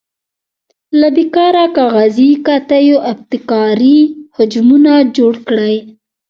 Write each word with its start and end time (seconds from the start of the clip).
له 0.99 1.07
بې 1.15 1.25
کاره 1.35 1.65
کاغذي 1.77 2.29
قطیو 2.47 2.97
ابتکاري 3.11 3.99
حجمونه 4.35 4.93
جوړ 5.17 5.33
کړئ. 5.47 5.75